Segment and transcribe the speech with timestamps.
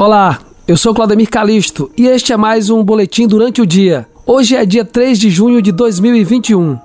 [0.00, 4.08] Olá, eu sou Claudemir Calisto e este é mais um Boletim Durante o Dia.
[4.24, 6.78] Hoje é dia 3 de junho de 2021.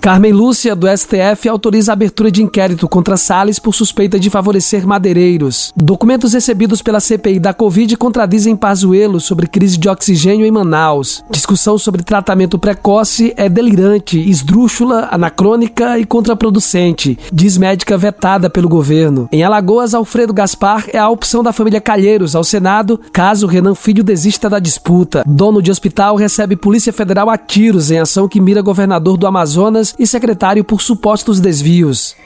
[0.00, 4.86] Carmen Lúcia, do STF, autoriza a abertura de inquérito contra Salles por suspeita de favorecer
[4.86, 5.74] madeireiros.
[5.76, 11.22] Documentos recebidos pela CPI da Covid contradizem Pazuello sobre crise de oxigênio em Manaus.
[11.30, 19.28] Discussão sobre tratamento precoce é delirante, esdrúxula, anacrônica e contraproducente, diz médica vetada pelo governo.
[19.30, 24.02] Em Alagoas, Alfredo Gaspar é a opção da família Calheiros ao Senado, caso Renan Filho
[24.02, 25.22] desista da disputa.
[25.26, 29.89] Dono de hospital recebe Polícia Federal a tiros em ação que mira governador do Amazonas
[29.98, 32.16] e secretário por supostos desvios.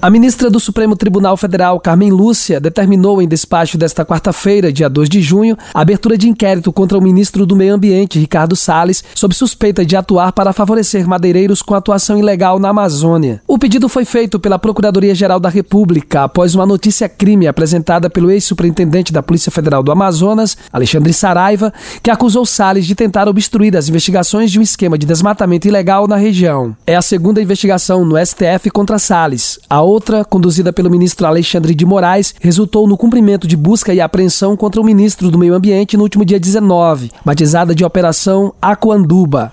[0.00, 5.08] A ministra do Supremo Tribunal Federal, Carmen Lúcia, determinou em despacho desta quarta-feira, dia 2
[5.08, 9.34] de junho, a abertura de inquérito contra o ministro do Meio Ambiente, Ricardo Salles, sob
[9.34, 13.40] suspeita de atuar para favorecer madeireiros com atuação ilegal na Amazônia.
[13.48, 19.14] O pedido foi feito pela Procuradoria-Geral da República após uma notícia crime apresentada pelo ex-superintendente
[19.14, 24.52] da Polícia Federal do Amazonas, Alexandre Saraiva, que acusou Salles de tentar obstruir as investigações
[24.52, 26.76] de um esquema de desmatamento ilegal na região.
[26.86, 29.58] É a segunda investigação no STF contra Salles.
[29.70, 34.56] A outra, conduzida pelo ministro Alexandre de Moraes, resultou no cumprimento de busca e apreensão
[34.56, 39.52] contra o ministro do Meio Ambiente no último dia 19, batizada de Operação Aquanduba.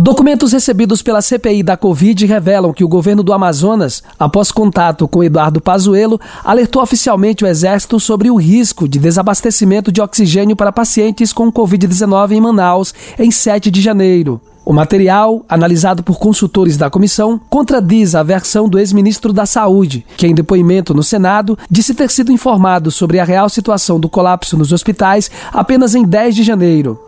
[0.00, 5.24] Documentos recebidos pela CPI da Covid revelam que o governo do Amazonas, após contato com
[5.24, 11.32] Eduardo Pazuello, alertou oficialmente o Exército sobre o risco de desabastecimento de oxigênio para pacientes
[11.32, 14.40] com Covid-19 em Manaus em 7 de janeiro.
[14.68, 20.26] O material, analisado por consultores da comissão, contradiz a versão do ex-ministro da Saúde, que,
[20.26, 24.70] em depoimento no Senado, disse ter sido informado sobre a real situação do colapso nos
[24.70, 27.07] hospitais apenas em 10 de janeiro.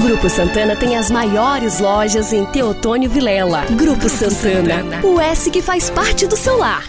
[0.00, 3.64] Grupo Santana tem as maiores lojas em Teotônio Vilela.
[3.72, 6.84] Grupo Santana, o S que faz parte do seu lar.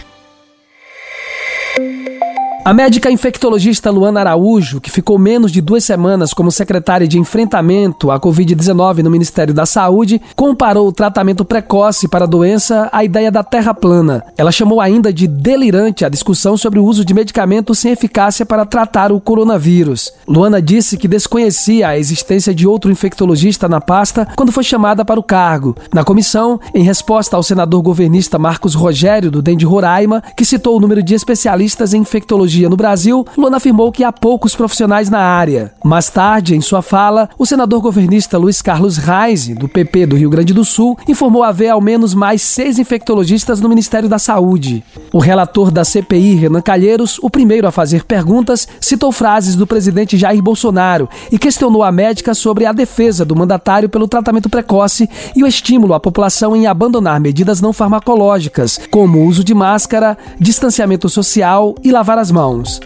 [2.62, 8.10] A médica infectologista Luana Araújo, que ficou menos de duas semanas como secretária de enfrentamento
[8.10, 13.30] à Covid-19 no Ministério da Saúde, comparou o tratamento precoce para a doença à ideia
[13.30, 14.22] da terra plana.
[14.36, 18.66] Ela chamou ainda de delirante a discussão sobre o uso de medicamentos sem eficácia para
[18.66, 20.12] tratar o coronavírus.
[20.28, 25.18] Luana disse que desconhecia a existência de outro infectologista na pasta quando foi chamada para
[25.18, 25.74] o cargo.
[25.94, 30.76] Na comissão, em resposta ao senador governista Marcos Rogério, do DEM de Roraima, que citou
[30.76, 35.20] o número de especialistas em infectologia no Brasil, Luana afirmou que há poucos profissionais na
[35.20, 35.72] área.
[35.84, 40.30] Mais tarde, em sua fala, o senador governista Luiz Carlos Reis, do PP do Rio
[40.30, 44.82] Grande do Sul, informou haver ao menos mais seis infectologistas no Ministério da Saúde.
[45.12, 50.18] O relator da CPI, Renan Calheiros, o primeiro a fazer perguntas, citou frases do presidente
[50.18, 55.44] Jair Bolsonaro e questionou a médica sobre a defesa do mandatário pelo tratamento precoce e
[55.44, 61.08] o estímulo à população em abandonar medidas não farmacológicas, como o uso de máscara, distanciamento
[61.08, 62.80] social e lavar as mãos mãos.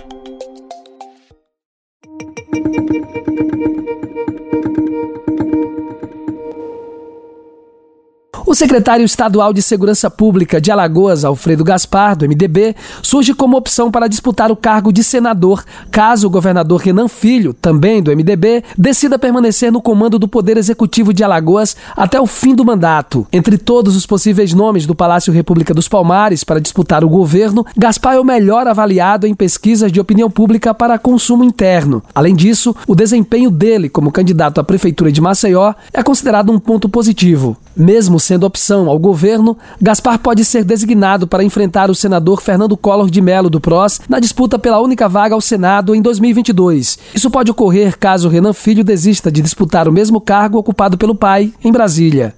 [8.54, 13.90] O secretário estadual de Segurança Pública de Alagoas, Alfredo Gaspar, do MDB, surge como opção
[13.90, 19.18] para disputar o cargo de senador, caso o governador Renan Filho, também do MDB, decida
[19.18, 23.26] permanecer no comando do Poder Executivo de Alagoas até o fim do mandato.
[23.32, 28.14] Entre todos os possíveis nomes do Palácio República dos Palmares para disputar o governo, Gaspar
[28.14, 32.04] é o melhor avaliado em pesquisas de opinião pública para consumo interno.
[32.14, 36.88] Além disso, o desempenho dele como candidato à Prefeitura de Maceió é considerado um ponto
[36.88, 37.56] positivo.
[37.76, 43.10] Mesmo sendo opção ao governo, Gaspar pode ser designado para enfrentar o senador Fernando Collor
[43.10, 46.98] de Mello do PROS na disputa pela única vaga ao Senado em 2022.
[47.14, 51.52] Isso pode ocorrer caso Renan Filho desista de disputar o mesmo cargo ocupado pelo pai
[51.62, 52.34] em Brasília.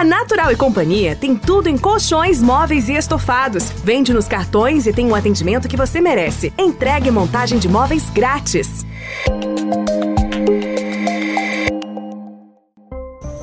[0.00, 3.70] A Natural e Companhia tem tudo em colchões, móveis e estofados.
[3.84, 6.50] Vende nos cartões e tem o atendimento que você merece.
[6.56, 8.86] Entregue montagem de móveis grátis.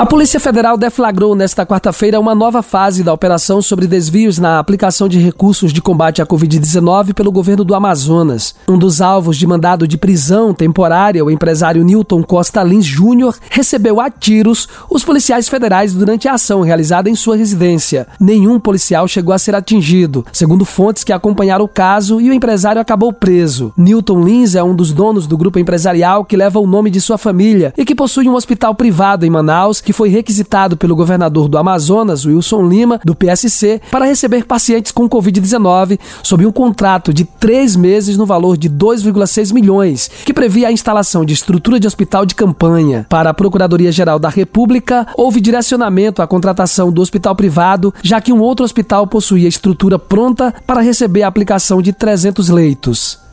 [0.09, 5.19] Polícia Federal deflagrou nesta quarta-feira uma nova fase da operação sobre desvios na aplicação de
[5.19, 8.55] recursos de combate à Covid-19 pelo governo do Amazonas.
[8.69, 13.99] Um dos alvos de mandado de prisão temporária, o empresário Newton Costa Lins Júnior, recebeu
[13.99, 18.07] a tiros os policiais federais durante a ação realizada em sua residência.
[18.17, 22.79] Nenhum policial chegou a ser atingido, segundo fontes que acompanharam o caso, e o empresário
[22.79, 23.73] acabou preso.
[23.75, 27.17] Newton Lins é um dos donos do grupo empresarial que leva o nome de sua
[27.17, 31.57] família e que possui um hospital privado em Manaus que foi requisitado pelo governador do
[31.57, 37.75] Amazonas, Wilson Lima, do PSC, para receber pacientes com Covid-19 sob um contrato de três
[37.75, 42.35] meses no valor de 2,6 milhões, que previa a instalação de estrutura de hospital de
[42.35, 43.07] campanha.
[43.09, 48.39] Para a Procuradoria-Geral da República, houve direcionamento à contratação do hospital privado, já que um
[48.39, 53.26] outro hospital possuía estrutura pronta para receber a aplicação de 300 leitos.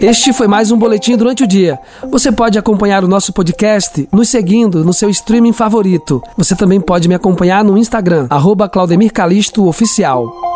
[0.00, 1.78] Este foi mais um boletim durante o dia.
[2.10, 6.22] Você pode acompanhar o nosso podcast nos seguindo no seu streaming favorito.
[6.36, 10.47] Você também pode me acompanhar no Instagram, arroba Claudemir Calisto Oficial.